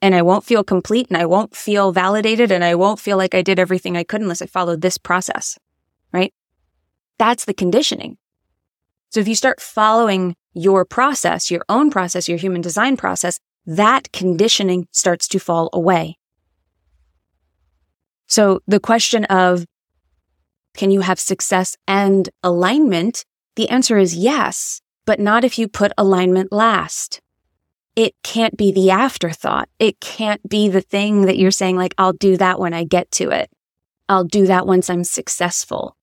And 0.00 0.14
I 0.14 0.22
won't 0.22 0.44
feel 0.44 0.62
complete 0.62 1.08
and 1.08 1.16
I 1.16 1.26
won't 1.26 1.56
feel 1.56 1.90
validated 1.90 2.52
and 2.52 2.62
I 2.62 2.74
won't 2.74 3.00
feel 3.00 3.16
like 3.16 3.34
I 3.34 3.42
did 3.42 3.58
everything 3.58 3.96
I 3.96 4.04
could 4.04 4.20
unless 4.20 4.42
I 4.42 4.46
followed 4.46 4.80
this 4.80 4.98
process, 4.98 5.58
right? 6.12 6.32
That's 7.18 7.46
the 7.46 7.54
conditioning. 7.54 8.18
So 9.10 9.20
if 9.20 9.26
you 9.26 9.34
start 9.34 9.60
following 9.60 10.36
your 10.52 10.84
process, 10.84 11.50
your 11.50 11.64
own 11.68 11.90
process, 11.90 12.28
your 12.28 12.38
human 12.38 12.60
design 12.60 12.96
process, 12.96 13.40
that 13.68 14.10
conditioning 14.12 14.88
starts 14.92 15.28
to 15.28 15.38
fall 15.38 15.68
away. 15.74 16.16
So 18.26 18.60
the 18.66 18.80
question 18.80 19.26
of 19.26 19.66
can 20.74 20.90
you 20.90 21.02
have 21.02 21.20
success 21.20 21.76
and 21.86 22.30
alignment? 22.42 23.26
The 23.56 23.68
answer 23.68 23.98
is 23.98 24.16
yes, 24.16 24.80
but 25.04 25.20
not 25.20 25.44
if 25.44 25.58
you 25.58 25.68
put 25.68 25.92
alignment 25.98 26.50
last. 26.50 27.20
It 27.94 28.14
can't 28.22 28.56
be 28.56 28.72
the 28.72 28.90
afterthought. 28.90 29.68
It 29.78 30.00
can't 30.00 30.48
be 30.48 30.68
the 30.68 30.80
thing 30.80 31.22
that 31.26 31.36
you're 31.36 31.50
saying, 31.50 31.76
like, 31.76 31.94
I'll 31.98 32.12
do 32.12 32.38
that 32.38 32.58
when 32.58 32.72
I 32.72 32.84
get 32.84 33.10
to 33.12 33.30
it. 33.30 33.50
I'll 34.08 34.24
do 34.24 34.46
that 34.46 34.66
once 34.66 34.88
I'm 34.88 35.04
successful. 35.04 35.94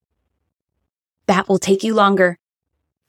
That 1.26 1.50
will 1.50 1.58
take 1.58 1.84
you 1.84 1.96
longer. 1.96 2.38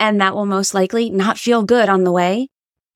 And 0.00 0.18
that 0.20 0.34
will 0.34 0.46
most 0.46 0.72
likely 0.72 1.10
not 1.10 1.38
feel 1.38 1.62
good 1.62 1.88
on 1.90 2.04
the 2.04 2.12
way. 2.12 2.48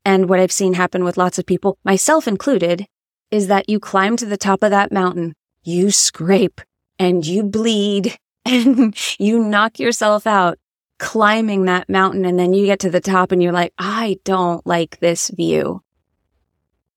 And 0.05 0.29
what 0.29 0.41
I've 0.41 0.53
seen 0.53 0.75
happen 0.75 1.05
with 1.05 1.17
lots 1.17 1.39
of 1.39 1.47
people, 1.47 1.79
myself 1.85 2.27
included, 2.27 2.87
is 3.31 3.47
that 3.49 3.69
you 3.69 3.79
climb 3.79 4.17
to 4.17 4.27
the 4.27 4.37
top 4.37 4.63
of 4.63 4.71
that 4.71 4.93
mountain, 4.93 5.35
you 5.63 5.91
scrape 5.91 6.61
and 6.99 7.25
you 7.25 7.43
bleed 7.43 8.17
and 8.45 8.95
you 9.19 9.39
knock 9.39 9.79
yourself 9.79 10.27
out 10.27 10.59
climbing 10.99 11.65
that 11.65 11.89
mountain. 11.89 12.25
And 12.25 12.39
then 12.39 12.53
you 12.53 12.67
get 12.67 12.81
to 12.81 12.91
the 12.91 13.01
top 13.01 13.33
and 13.33 13.43
you're 13.43 13.53
like, 13.53 13.73
I 13.79 14.19
don't 14.25 14.65
like 14.67 15.01
this 15.01 15.31
view. 15.31 15.83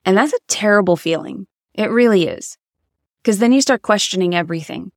And 0.06 0.18
that's 0.18 0.34
a 0.34 0.40
terrible 0.48 0.98
feeling. 0.98 1.48
It 1.74 1.90
really 1.90 2.28
is. 2.28 2.58
Cause 3.24 3.40
then 3.40 3.54
you 3.54 3.62
start 3.62 3.82
questioning 3.82 4.36
everything 4.36 4.92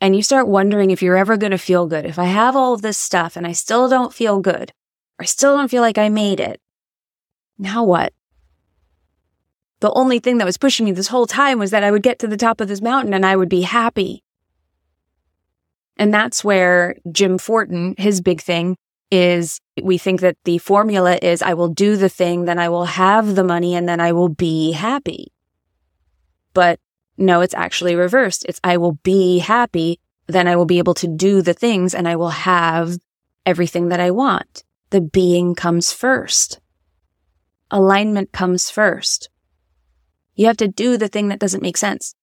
and 0.00 0.14
you 0.14 0.22
start 0.22 0.46
wondering 0.46 0.90
if 0.90 1.02
you're 1.02 1.16
ever 1.16 1.36
going 1.36 1.50
to 1.50 1.58
feel 1.58 1.86
good. 1.86 2.06
If 2.06 2.18
I 2.18 2.26
have 2.26 2.54
all 2.54 2.74
of 2.74 2.82
this 2.82 2.96
stuff 2.96 3.36
and 3.36 3.46
I 3.46 3.52
still 3.52 3.88
don't 3.88 4.14
feel 4.14 4.40
good, 4.40 4.70
or 5.18 5.22
I 5.22 5.24
still 5.24 5.56
don't 5.56 5.70
feel 5.70 5.82
like 5.82 5.98
I 5.98 6.08
made 6.08 6.38
it, 6.38 6.60
now 7.62 7.84
what? 7.84 8.12
The 9.80 9.92
only 9.92 10.18
thing 10.18 10.38
that 10.38 10.44
was 10.44 10.58
pushing 10.58 10.86
me 10.86 10.92
this 10.92 11.08
whole 11.08 11.26
time 11.26 11.58
was 11.58 11.70
that 11.70 11.82
I 11.82 11.90
would 11.90 12.02
get 12.02 12.18
to 12.20 12.28
the 12.28 12.36
top 12.36 12.60
of 12.60 12.68
this 12.68 12.80
mountain 12.80 13.14
and 13.14 13.24
I 13.24 13.36
would 13.36 13.48
be 13.48 13.62
happy. 13.62 14.22
And 15.96 16.12
that's 16.12 16.44
where 16.44 16.96
Jim 17.10 17.38
Fortin, 17.38 17.94
his 17.98 18.20
big 18.20 18.40
thing 18.40 18.76
is 19.10 19.60
we 19.82 19.98
think 19.98 20.20
that 20.20 20.36
the 20.44 20.58
formula 20.58 21.18
is 21.20 21.42
I 21.42 21.54
will 21.54 21.68
do 21.68 21.96
the 21.96 22.08
thing, 22.08 22.44
then 22.44 22.58
I 22.58 22.68
will 22.68 22.86
have 22.86 23.34
the 23.34 23.44
money 23.44 23.74
and 23.74 23.88
then 23.88 24.00
I 24.00 24.12
will 24.12 24.28
be 24.28 24.72
happy. 24.72 25.32
But 26.54 26.80
no, 27.18 27.40
it's 27.40 27.54
actually 27.54 27.94
reversed. 27.94 28.44
It's 28.48 28.60
I 28.64 28.78
will 28.78 28.98
be 29.02 29.38
happy, 29.38 30.00
then 30.26 30.48
I 30.48 30.56
will 30.56 30.64
be 30.64 30.78
able 30.78 30.94
to 30.94 31.06
do 31.06 31.42
the 31.42 31.54
things 31.54 31.94
and 31.94 32.08
I 32.08 32.16
will 32.16 32.30
have 32.30 32.98
everything 33.44 33.88
that 33.88 34.00
I 34.00 34.10
want. 34.10 34.64
The 34.90 35.00
being 35.00 35.54
comes 35.54 35.92
first. 35.92 36.61
Alignment 37.72 38.32
comes 38.32 38.70
first. 38.70 39.30
You 40.34 40.46
have 40.46 40.58
to 40.58 40.68
do 40.68 40.98
the 40.98 41.08
thing 41.08 41.28
that 41.28 41.38
doesn't 41.38 41.62
make 41.62 41.78
sense. 41.78 42.14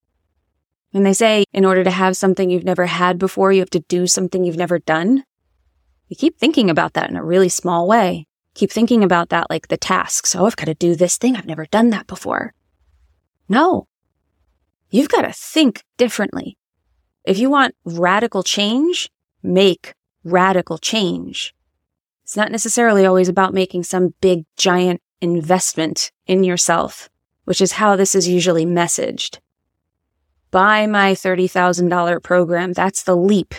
And 0.94 1.04
they 1.04 1.14
say 1.14 1.46
in 1.52 1.66
order 1.66 1.84
to 1.84 1.90
have 1.90 2.16
something 2.16 2.52
you've 2.52 2.64
never 2.64 2.86
had 2.86 3.18
before, 3.18 3.52
you 3.52 3.60
have 3.60 3.70
to 3.72 3.80
do 3.82 4.06
something 4.06 4.44
you've 4.44 4.58
never 4.58 4.78
done. 4.78 5.24
You 6.08 6.16
keep 6.16 6.38
thinking 6.38 6.70
about 6.70 6.94
that 6.94 7.10
in 7.10 7.16
a 7.16 7.24
really 7.24 7.50
small 7.50 7.88
way. 7.88 8.28
Keep 8.54 8.72
thinking 8.72 9.04
about 9.04 9.30
that 9.30 9.50
like 9.50 9.70
the 9.70 9.78
tasks. 9.78 10.36
Oh, 10.36 10.46
I've 10.46 10.56
got 10.56 10.66
to 10.66 10.76
do 10.76 10.96
this 10.96 11.18
thing. 11.18 11.36
I've 11.36 11.48
never 11.48 11.66
done 11.66 11.90
that 11.90 12.06
before. 12.06 12.54
No. 13.48 13.88
You've 14.92 15.10
got 15.10 15.24
to 15.24 15.34
think 15.34 15.84
differently. 15.98 16.58
If 17.24 17.40
you 17.40 17.50
want 17.50 17.76
radical 17.86 18.44
change, 18.44 19.10
make 19.42 19.94
radical 20.24 20.78
change. 20.78 21.56
It's 22.24 22.38
not 22.38 22.52
necessarily 22.52 23.06
always 23.06 23.30
about 23.30 23.54
making 23.54 23.84
some 23.84 24.14
big 24.22 24.46
giant 24.56 25.02
investment 25.22 26.12
in 26.28 26.44
yourself, 26.44 27.10
which 27.46 27.62
is 27.62 27.74
how 27.74 27.96
this 27.96 28.16
is 28.16 28.28
usually 28.28 28.66
messaged 28.66 29.40
buy 30.52 30.88
my 30.88 31.14
$30,000 31.14 32.24
program. 32.24 32.74
That's 32.74 33.04
the 33.04 33.16
leap 33.16 33.56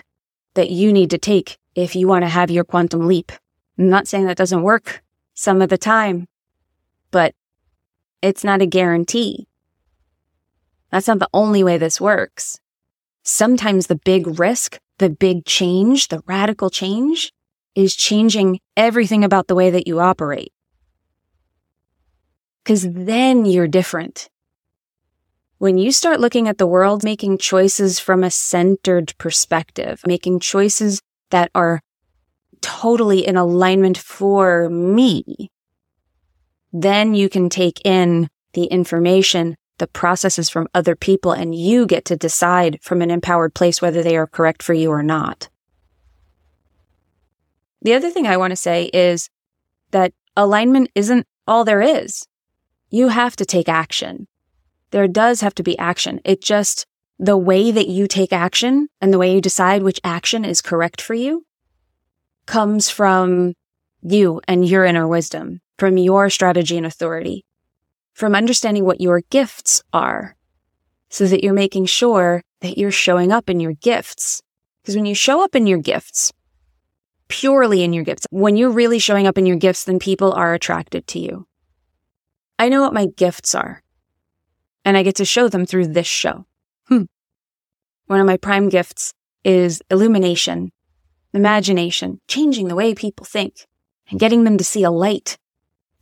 that 0.54 0.70
you 0.70 0.92
need 0.92 1.10
to 1.10 1.18
take 1.18 1.58
if 1.74 1.94
you 1.94 2.08
want 2.08 2.22
to 2.22 2.28
have 2.28 2.50
your 2.50 2.64
quantum 2.64 3.06
leap. 3.06 3.32
I'm 3.78 3.88
not 3.88 4.08
saying 4.08 4.26
that 4.26 4.36
doesn't 4.36 4.62
work 4.62 5.02
some 5.34 5.62
of 5.62 5.68
the 5.68 5.78
time, 5.78 6.26
but 7.10 7.34
it's 8.20 8.44
not 8.44 8.62
a 8.62 8.66
guarantee. 8.66 9.46
That's 10.90 11.06
not 11.06 11.20
the 11.20 11.28
only 11.32 11.62
way 11.62 11.78
this 11.78 12.00
works. 12.00 12.58
Sometimes 13.22 13.86
the 13.86 13.96
big 13.96 14.40
risk, 14.40 14.78
the 14.98 15.08
big 15.08 15.44
change, 15.44 16.08
the 16.08 16.22
radical 16.26 16.68
change 16.68 17.32
is 17.76 17.94
changing 17.94 18.58
everything 18.76 19.22
about 19.22 19.46
the 19.46 19.54
way 19.54 19.70
that 19.70 19.86
you 19.86 20.00
operate. 20.00 20.52
Cause 22.64 22.86
then 22.88 23.46
you're 23.46 23.68
different. 23.68 24.28
When 25.58 25.76
you 25.76 25.92
start 25.92 26.20
looking 26.20 26.48
at 26.48 26.58
the 26.58 26.66
world, 26.66 27.04
making 27.04 27.38
choices 27.38 27.98
from 27.98 28.24
a 28.24 28.30
centered 28.30 29.12
perspective, 29.18 30.00
making 30.06 30.40
choices 30.40 31.02
that 31.30 31.50
are 31.54 31.82
totally 32.60 33.26
in 33.26 33.36
alignment 33.36 33.98
for 33.98 34.70
me, 34.70 35.50
then 36.72 37.14
you 37.14 37.28
can 37.28 37.48
take 37.48 37.84
in 37.84 38.28
the 38.52 38.64
information, 38.64 39.56
the 39.78 39.86
processes 39.86 40.48
from 40.48 40.68
other 40.74 40.96
people, 40.96 41.32
and 41.32 41.54
you 41.54 41.86
get 41.86 42.04
to 42.06 42.16
decide 42.16 42.78
from 42.82 43.02
an 43.02 43.10
empowered 43.10 43.54
place 43.54 43.82
whether 43.82 44.02
they 44.02 44.16
are 44.16 44.26
correct 44.26 44.62
for 44.62 44.74
you 44.74 44.90
or 44.90 45.02
not. 45.02 45.48
The 47.82 47.94
other 47.94 48.10
thing 48.10 48.26
I 48.26 48.36
want 48.36 48.52
to 48.52 48.56
say 48.56 48.90
is 48.92 49.28
that 49.90 50.12
alignment 50.36 50.90
isn't 50.94 51.26
all 51.46 51.64
there 51.64 51.82
is. 51.82 52.26
You 52.90 53.08
have 53.08 53.36
to 53.36 53.44
take 53.44 53.68
action 53.68 54.26
there 54.90 55.08
does 55.08 55.40
have 55.40 55.54
to 55.56 55.62
be 55.62 55.78
action. 55.78 56.20
It 56.24 56.42
just, 56.42 56.86
the 57.18 57.36
way 57.36 57.70
that 57.70 57.88
you 57.88 58.06
take 58.06 58.32
action 58.32 58.88
and 59.00 59.12
the 59.12 59.18
way 59.18 59.34
you 59.34 59.40
decide 59.40 59.82
which 59.82 60.00
action 60.04 60.44
is 60.44 60.60
correct 60.60 61.00
for 61.00 61.14
you 61.14 61.44
comes 62.46 62.90
from 62.90 63.54
you 64.02 64.40
and 64.48 64.66
your 64.66 64.84
inner 64.84 65.06
wisdom, 65.06 65.60
from 65.78 65.98
your 65.98 66.30
strategy 66.30 66.76
and 66.76 66.86
authority, 66.86 67.44
from 68.14 68.34
understanding 68.34 68.84
what 68.84 69.00
your 69.00 69.20
gifts 69.30 69.82
are 69.92 70.36
so 71.08 71.26
that 71.26 71.44
you're 71.44 71.52
making 71.52 71.86
sure 71.86 72.42
that 72.60 72.78
you're 72.78 72.90
showing 72.90 73.32
up 73.32 73.48
in 73.48 73.60
your 73.60 73.72
gifts. 73.74 74.42
Because 74.82 74.96
when 74.96 75.06
you 75.06 75.14
show 75.14 75.44
up 75.44 75.54
in 75.54 75.66
your 75.66 75.78
gifts, 75.78 76.32
purely 77.28 77.82
in 77.82 77.92
your 77.92 78.04
gifts, 78.04 78.26
when 78.30 78.56
you're 78.56 78.70
really 78.70 78.98
showing 78.98 79.26
up 79.26 79.36
in 79.36 79.46
your 79.46 79.56
gifts, 79.56 79.84
then 79.84 79.98
people 79.98 80.32
are 80.32 80.54
attracted 80.54 81.06
to 81.08 81.18
you. 81.18 81.46
I 82.60 82.68
know 82.68 82.82
what 82.82 82.92
my 82.92 83.06
gifts 83.06 83.54
are 83.54 83.82
and 84.84 84.94
I 84.94 85.02
get 85.02 85.16
to 85.16 85.24
show 85.24 85.48
them 85.48 85.64
through 85.64 85.86
this 85.86 86.06
show. 86.06 86.44
Hmm. 86.88 87.04
One 88.04 88.20
of 88.20 88.26
my 88.26 88.36
prime 88.36 88.68
gifts 88.68 89.14
is 89.44 89.80
illumination, 89.90 90.70
imagination, 91.32 92.20
changing 92.28 92.68
the 92.68 92.74
way 92.74 92.94
people 92.94 93.24
think 93.24 93.64
and 94.10 94.20
getting 94.20 94.44
them 94.44 94.58
to 94.58 94.64
see 94.64 94.82
a 94.82 94.90
light 94.90 95.38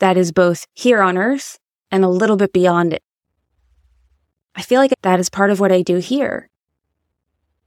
that 0.00 0.16
is 0.16 0.32
both 0.32 0.66
here 0.74 1.00
on 1.00 1.16
earth 1.16 1.60
and 1.92 2.04
a 2.04 2.08
little 2.08 2.36
bit 2.36 2.52
beyond 2.52 2.92
it. 2.92 3.04
I 4.56 4.62
feel 4.62 4.80
like 4.80 4.92
that 5.02 5.20
is 5.20 5.30
part 5.30 5.52
of 5.52 5.60
what 5.60 5.70
I 5.70 5.82
do 5.82 5.98
here. 5.98 6.50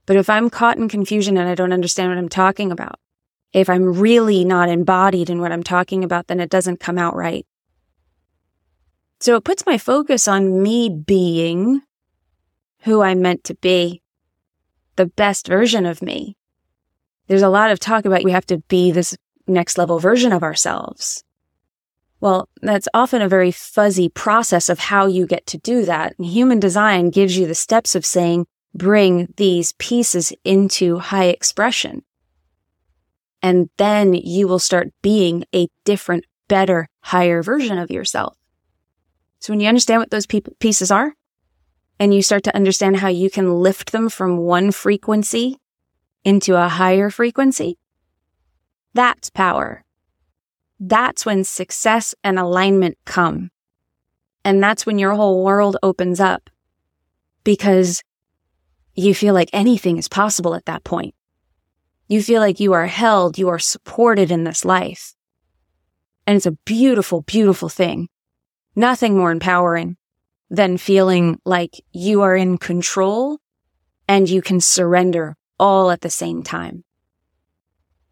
But 0.04 0.16
if 0.16 0.28
I'm 0.28 0.50
caught 0.50 0.76
in 0.76 0.90
confusion 0.90 1.38
and 1.38 1.48
I 1.48 1.54
don't 1.54 1.72
understand 1.72 2.10
what 2.10 2.18
I'm 2.18 2.28
talking 2.28 2.70
about, 2.70 2.96
if 3.54 3.70
I'm 3.70 3.98
really 3.98 4.44
not 4.44 4.68
embodied 4.68 5.30
in 5.30 5.40
what 5.40 5.50
I'm 5.50 5.62
talking 5.62 6.04
about, 6.04 6.26
then 6.26 6.40
it 6.40 6.50
doesn't 6.50 6.78
come 6.78 6.98
out 6.98 7.16
right. 7.16 7.46
So 9.22 9.36
it 9.36 9.44
puts 9.44 9.64
my 9.64 9.78
focus 9.78 10.26
on 10.26 10.64
me 10.64 10.88
being 10.90 11.82
who 12.80 13.02
I'm 13.02 13.22
meant 13.22 13.44
to 13.44 13.54
be, 13.54 14.02
the 14.96 15.06
best 15.06 15.46
version 15.46 15.86
of 15.86 16.02
me. 16.02 16.36
There's 17.28 17.42
a 17.42 17.48
lot 17.48 17.70
of 17.70 17.78
talk 17.78 18.04
about 18.04 18.24
we 18.24 18.32
have 18.32 18.46
to 18.46 18.58
be 18.66 18.90
this 18.90 19.16
next 19.46 19.78
level 19.78 20.00
version 20.00 20.32
of 20.32 20.42
ourselves. 20.42 21.22
Well, 22.18 22.48
that's 22.62 22.88
often 22.92 23.22
a 23.22 23.28
very 23.28 23.52
fuzzy 23.52 24.08
process 24.08 24.68
of 24.68 24.80
how 24.80 25.06
you 25.06 25.28
get 25.28 25.46
to 25.46 25.58
do 25.58 25.84
that. 25.84 26.14
And 26.18 26.26
human 26.26 26.58
design 26.58 27.10
gives 27.10 27.38
you 27.38 27.46
the 27.46 27.54
steps 27.54 27.94
of 27.94 28.04
saying, 28.04 28.46
bring 28.74 29.32
these 29.36 29.72
pieces 29.74 30.32
into 30.42 30.98
high 30.98 31.26
expression. 31.26 32.02
And 33.40 33.70
then 33.76 34.14
you 34.14 34.48
will 34.48 34.58
start 34.58 34.88
being 35.00 35.44
a 35.54 35.68
different, 35.84 36.24
better, 36.48 36.88
higher 37.02 37.40
version 37.40 37.78
of 37.78 37.88
yourself. 37.88 38.36
So 39.42 39.52
when 39.52 39.58
you 39.58 39.66
understand 39.66 39.98
what 39.98 40.12
those 40.12 40.28
pieces 40.60 40.92
are 40.92 41.16
and 41.98 42.14
you 42.14 42.22
start 42.22 42.44
to 42.44 42.54
understand 42.54 42.98
how 42.98 43.08
you 43.08 43.28
can 43.28 43.60
lift 43.60 43.90
them 43.90 44.08
from 44.08 44.36
one 44.36 44.70
frequency 44.70 45.58
into 46.22 46.54
a 46.54 46.68
higher 46.68 47.10
frequency, 47.10 47.76
that's 48.94 49.30
power. 49.30 49.84
That's 50.78 51.26
when 51.26 51.42
success 51.42 52.14
and 52.22 52.38
alignment 52.38 52.98
come. 53.04 53.50
And 54.44 54.62
that's 54.62 54.86
when 54.86 55.00
your 55.00 55.14
whole 55.14 55.42
world 55.42 55.76
opens 55.82 56.20
up 56.20 56.48
because 57.42 58.00
you 58.94 59.12
feel 59.12 59.34
like 59.34 59.50
anything 59.52 59.98
is 59.98 60.08
possible 60.08 60.54
at 60.54 60.66
that 60.66 60.84
point. 60.84 61.16
You 62.06 62.22
feel 62.22 62.40
like 62.40 62.60
you 62.60 62.74
are 62.74 62.86
held, 62.86 63.38
you 63.38 63.48
are 63.48 63.58
supported 63.58 64.30
in 64.30 64.44
this 64.44 64.64
life. 64.64 65.16
And 66.28 66.36
it's 66.36 66.46
a 66.46 66.52
beautiful, 66.64 67.22
beautiful 67.22 67.68
thing. 67.68 68.08
Nothing 68.74 69.16
more 69.16 69.30
empowering 69.30 69.96
than 70.48 70.78
feeling 70.78 71.38
like 71.44 71.82
you 71.92 72.22
are 72.22 72.36
in 72.36 72.58
control 72.58 73.38
and 74.08 74.28
you 74.28 74.42
can 74.42 74.60
surrender 74.60 75.36
all 75.58 75.90
at 75.90 76.00
the 76.00 76.10
same 76.10 76.42
time. 76.42 76.84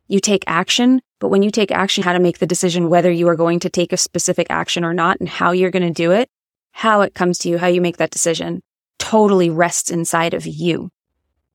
You 0.07 0.21
take 0.21 0.45
action, 0.47 1.03
but 1.19 1.29
when 1.29 1.43
you 1.43 1.51
take 1.51 1.71
action, 1.71 2.03
how 2.03 2.13
to 2.13 2.19
make 2.19 2.39
the 2.39 2.47
decision 2.47 2.89
whether 2.89 3.11
you 3.11 3.29
are 3.29 3.37
going 3.37 3.61
to 3.61 3.71
take 3.71 3.93
a 3.93 3.97
specific 3.97 4.47
action 4.51 4.85
or 4.85 4.93
not 4.93 5.21
and 5.21 5.29
how 5.29 5.53
you're 5.53 5.71
going 5.71 5.87
to 5.87 5.91
do 5.93 6.11
it, 6.11 6.29
how 6.73 7.03
it 7.03 7.15
comes 7.15 7.39
to 7.39 7.49
you, 7.49 7.59
how 7.59 7.67
you 7.67 7.81
make 7.81 7.99
that 7.99 8.11
decision 8.11 8.63
totally 8.99 9.51
rests 9.51 9.91
inside 9.91 10.35
of 10.35 10.47
you 10.47 10.91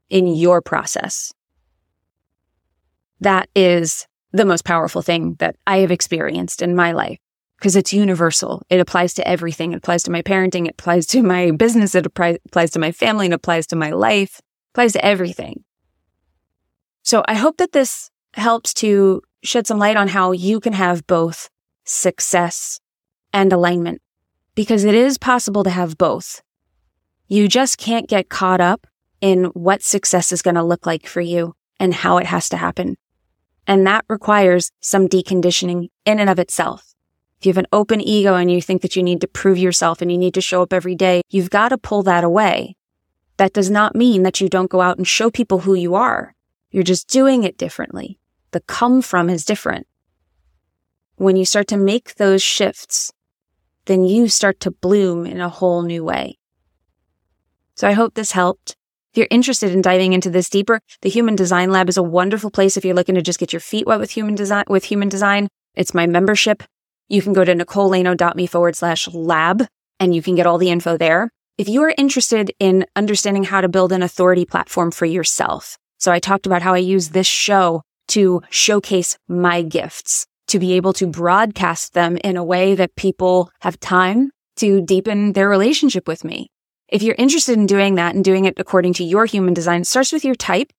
in 0.09 0.27
your 0.27 0.61
process. 0.61 1.33
That 3.19 3.49
is 3.55 4.07
the 4.31 4.45
most 4.45 4.65
powerful 4.65 5.01
thing 5.01 5.35
that 5.39 5.55
I 5.65 5.77
have 5.77 5.91
experienced 5.91 6.61
in 6.61 6.75
my 6.75 6.91
life 6.91 7.19
because 7.57 7.75
it's 7.75 7.93
universal. 7.93 8.63
It 8.69 8.79
applies 8.79 9.13
to 9.15 9.27
everything. 9.27 9.71
It 9.71 9.77
applies 9.77 10.03
to 10.03 10.11
my 10.11 10.21
parenting. 10.21 10.65
It 10.65 10.75
applies 10.79 11.05
to 11.07 11.23
my 11.23 11.51
business. 11.51 11.95
It 11.95 12.05
applies 12.05 12.71
to 12.71 12.79
my 12.79 12.91
family. 12.91 13.27
It 13.27 13.33
applies 13.33 13.67
to 13.67 13.75
my 13.75 13.91
life. 13.91 14.39
It 14.39 14.43
applies 14.73 14.93
to 14.93 15.05
everything. 15.05 15.63
So 17.03 17.23
I 17.27 17.35
hope 17.35 17.57
that 17.57 17.71
this 17.71 18.09
helps 18.33 18.73
to 18.75 19.21
shed 19.43 19.67
some 19.67 19.77
light 19.77 19.95
on 19.95 20.07
how 20.07 20.31
you 20.31 20.59
can 20.59 20.73
have 20.73 21.07
both 21.07 21.49
success 21.85 22.79
and 23.31 23.53
alignment 23.53 24.01
because 24.55 24.83
it 24.83 24.95
is 24.95 25.17
possible 25.17 25.63
to 25.63 25.69
have 25.69 25.97
both. 25.97 26.41
You 27.27 27.47
just 27.47 27.77
can't 27.77 28.09
get 28.09 28.29
caught 28.29 28.61
up 28.61 28.87
in 29.21 29.45
what 29.45 29.83
success 29.83 30.31
is 30.31 30.41
going 30.41 30.55
to 30.55 30.63
look 30.63 30.85
like 30.85 31.07
for 31.07 31.21
you 31.21 31.55
and 31.79 31.93
how 31.93 32.17
it 32.17 32.25
has 32.25 32.49
to 32.49 32.57
happen. 32.57 32.97
And 33.67 33.85
that 33.87 34.05
requires 34.09 34.71
some 34.79 35.07
deconditioning 35.07 35.89
in 36.05 36.19
and 36.19 36.29
of 36.29 36.39
itself. 36.39 36.94
You 37.45 37.51
have 37.51 37.57
an 37.57 37.67
open 37.71 38.01
ego 38.01 38.35
and 38.35 38.51
you 38.51 38.61
think 38.61 38.81
that 38.81 38.95
you 38.95 39.03
need 39.03 39.21
to 39.21 39.27
prove 39.27 39.57
yourself 39.57 40.01
and 40.01 40.11
you 40.11 40.17
need 40.17 40.33
to 40.33 40.41
show 40.41 40.61
up 40.61 40.73
every 40.73 40.95
day, 40.95 41.21
you've 41.29 41.49
got 41.49 41.69
to 41.69 41.77
pull 41.77 42.03
that 42.03 42.23
away. 42.23 42.75
That 43.37 43.53
does 43.53 43.69
not 43.69 43.95
mean 43.95 44.23
that 44.23 44.41
you 44.41 44.49
don't 44.49 44.69
go 44.69 44.81
out 44.81 44.97
and 44.97 45.07
show 45.07 45.29
people 45.29 45.59
who 45.59 45.73
you 45.73 45.95
are. 45.95 46.33
You're 46.71 46.83
just 46.83 47.07
doing 47.07 47.43
it 47.43 47.57
differently. 47.57 48.19
The 48.51 48.61
come 48.61 49.01
from 49.01 49.29
is 49.29 49.45
different. 49.45 49.87
When 51.17 51.35
you 51.35 51.45
start 51.45 51.67
to 51.69 51.77
make 51.77 52.15
those 52.15 52.41
shifts, 52.41 53.13
then 53.85 54.03
you 54.03 54.27
start 54.27 54.59
to 54.61 54.71
bloom 54.71 55.25
in 55.25 55.39
a 55.39 55.49
whole 55.49 55.81
new 55.81 56.03
way. 56.03 56.37
So 57.75 57.87
I 57.87 57.91
hope 57.91 58.13
this 58.13 58.31
helped. 58.31 58.75
If 59.11 59.19
you're 59.19 59.27
interested 59.29 59.71
in 59.71 59.81
diving 59.81 60.13
into 60.13 60.29
this 60.29 60.49
deeper, 60.49 60.81
the 61.01 61.09
Human 61.09 61.35
Design 61.35 61.71
Lab 61.71 61.87
is 61.87 61.97
a 61.97 62.03
wonderful 62.03 62.51
place 62.51 62.75
if 62.75 62.83
you're 62.83 62.95
looking 62.95 63.15
to 63.15 63.21
just 63.21 63.39
get 63.39 63.53
your 63.53 63.59
feet 63.59 63.85
wet 63.85 63.99
with 63.99 64.11
human 64.11 64.35
design, 64.35 64.65
with 64.67 64.85
human 64.85 65.07
design. 65.07 65.47
It's 65.75 65.93
my 65.93 66.07
membership. 66.07 66.63
You 67.07 67.21
can 67.21 67.33
go 67.33 67.45
to 67.45 67.53
nicolelaino.me 67.53 68.47
forward 68.47 68.75
slash 68.75 69.07
lab 69.09 69.65
and 69.99 70.15
you 70.15 70.21
can 70.21 70.35
get 70.35 70.47
all 70.47 70.57
the 70.57 70.69
info 70.69 70.97
there. 70.97 71.29
If 71.57 71.69
you 71.69 71.83
are 71.83 71.93
interested 71.97 72.51
in 72.59 72.85
understanding 72.95 73.43
how 73.43 73.61
to 73.61 73.69
build 73.69 73.91
an 73.91 74.03
authority 74.03 74.45
platform 74.45 74.91
for 74.91 75.05
yourself. 75.05 75.77
So 75.99 76.11
I 76.11 76.19
talked 76.19 76.45
about 76.45 76.61
how 76.61 76.73
I 76.73 76.79
use 76.79 77.09
this 77.09 77.27
show 77.27 77.81
to 78.09 78.41
showcase 78.49 79.17
my 79.27 79.61
gifts, 79.61 80.25
to 80.47 80.59
be 80.59 80.73
able 80.73 80.93
to 80.93 81.07
broadcast 81.07 81.93
them 81.93 82.17
in 82.23 82.37
a 82.37 82.43
way 82.43 82.75
that 82.75 82.95
people 82.95 83.49
have 83.61 83.79
time 83.79 84.31
to 84.57 84.81
deepen 84.81 85.33
their 85.33 85.49
relationship 85.49 86.07
with 86.07 86.23
me. 86.23 86.47
If 86.87 87.01
you're 87.01 87.15
interested 87.15 87.57
in 87.57 87.65
doing 87.65 87.95
that 87.95 88.15
and 88.15 88.23
doing 88.23 88.45
it 88.45 88.55
according 88.57 88.93
to 88.93 89.03
your 89.03 89.25
human 89.25 89.53
design, 89.53 89.81
it 89.81 89.87
starts 89.87 90.11
with 90.11 90.23
your 90.23 90.35
type. 90.35 90.71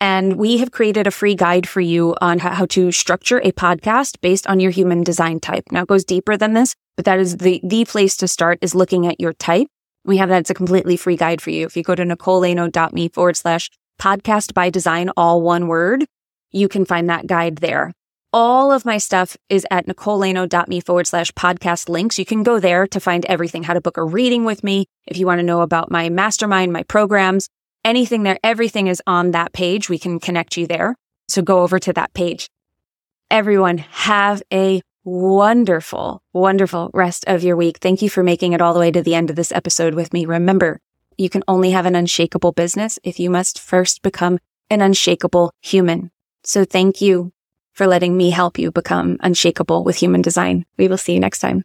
And 0.00 0.36
we 0.36 0.56
have 0.58 0.70
created 0.70 1.06
a 1.06 1.10
free 1.10 1.34
guide 1.34 1.68
for 1.68 1.82
you 1.82 2.16
on 2.22 2.38
how 2.38 2.64
to 2.66 2.90
structure 2.90 3.38
a 3.40 3.52
podcast 3.52 4.20
based 4.22 4.46
on 4.46 4.58
your 4.58 4.70
human 4.70 5.04
design 5.04 5.40
type. 5.40 5.64
Now 5.70 5.82
it 5.82 5.88
goes 5.88 6.04
deeper 6.04 6.38
than 6.38 6.54
this, 6.54 6.74
but 6.96 7.04
that 7.04 7.18
is 7.18 7.36
the, 7.36 7.60
the 7.62 7.84
place 7.84 8.16
to 8.18 8.28
start 8.28 8.58
is 8.62 8.74
looking 8.74 9.06
at 9.06 9.20
your 9.20 9.34
type. 9.34 9.68
We 10.04 10.16
have 10.16 10.30
that. 10.30 10.40
It's 10.40 10.50
a 10.50 10.54
completely 10.54 10.96
free 10.96 11.16
guide 11.16 11.42
for 11.42 11.50
you. 11.50 11.66
If 11.66 11.76
you 11.76 11.82
go 11.82 11.94
to 11.94 12.04
nicolelaino.me 12.04 13.10
forward 13.10 13.36
slash 13.36 13.70
podcast 14.00 14.54
by 14.54 14.70
design, 14.70 15.10
all 15.16 15.42
one 15.42 15.68
word, 15.68 16.06
you 16.50 16.68
can 16.68 16.86
find 16.86 17.10
that 17.10 17.26
guide 17.26 17.56
there. 17.56 17.92
All 18.32 18.72
of 18.72 18.84
my 18.84 18.96
stuff 18.96 19.36
is 19.48 19.66
at 19.70 19.86
nicolelaino.me 19.86 20.80
forward 20.80 21.06
slash 21.08 21.32
podcast 21.32 21.88
links. 21.88 22.18
You 22.18 22.24
can 22.24 22.42
go 22.42 22.58
there 22.58 22.86
to 22.86 23.00
find 23.00 23.26
everything, 23.26 23.64
how 23.64 23.74
to 23.74 23.80
book 23.80 23.98
a 23.98 24.04
reading 24.04 24.44
with 24.44 24.64
me. 24.64 24.86
If 25.06 25.18
you 25.18 25.26
want 25.26 25.40
to 25.40 25.44
know 25.44 25.60
about 25.60 25.90
my 25.90 26.08
mastermind, 26.08 26.72
my 26.72 26.84
programs, 26.84 27.48
anything 27.84 28.22
there, 28.22 28.38
everything 28.42 28.86
is 28.86 29.02
on 29.06 29.30
that 29.32 29.52
page. 29.52 29.88
We 29.88 29.98
can 29.98 30.20
connect 30.20 30.56
you 30.56 30.66
there. 30.66 30.96
So 31.28 31.42
go 31.42 31.60
over 31.60 31.78
to 31.78 31.92
that 31.92 32.12
page. 32.14 32.48
Everyone 33.30 33.78
have 33.78 34.42
a 34.52 34.82
wonderful, 35.04 36.22
wonderful 36.32 36.90
rest 36.92 37.24
of 37.26 37.42
your 37.42 37.56
week. 37.56 37.78
Thank 37.78 38.02
you 38.02 38.10
for 38.10 38.22
making 38.22 38.52
it 38.52 38.60
all 38.60 38.74
the 38.74 38.80
way 38.80 38.90
to 38.90 39.02
the 39.02 39.14
end 39.14 39.30
of 39.30 39.36
this 39.36 39.52
episode 39.52 39.94
with 39.94 40.12
me. 40.12 40.26
Remember, 40.26 40.80
you 41.16 41.30
can 41.30 41.44
only 41.46 41.70
have 41.70 41.86
an 41.86 41.94
unshakable 41.94 42.52
business 42.52 42.98
if 43.02 43.20
you 43.20 43.30
must 43.30 43.58
first 43.58 44.02
become 44.02 44.38
an 44.68 44.80
unshakable 44.80 45.52
human. 45.60 46.10
So 46.44 46.64
thank 46.64 47.00
you 47.00 47.32
for 47.72 47.86
letting 47.86 48.16
me 48.16 48.30
help 48.30 48.58
you 48.58 48.70
become 48.70 49.16
unshakable 49.20 49.84
with 49.84 49.96
human 49.96 50.22
design. 50.22 50.66
We 50.76 50.88
will 50.88 50.98
see 50.98 51.14
you 51.14 51.20
next 51.20 51.40
time. 51.40 51.64